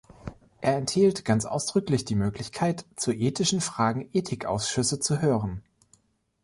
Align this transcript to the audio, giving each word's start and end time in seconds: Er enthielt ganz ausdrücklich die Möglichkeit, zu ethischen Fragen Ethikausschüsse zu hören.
Er 0.61 0.77
enthielt 0.77 1.25
ganz 1.25 1.45
ausdrücklich 1.45 2.05
die 2.05 2.15
Möglichkeit, 2.15 2.85
zu 2.95 3.11
ethischen 3.11 3.61
Fragen 3.61 4.09
Ethikausschüsse 4.13 4.99
zu 4.99 5.21
hören. 5.21 5.61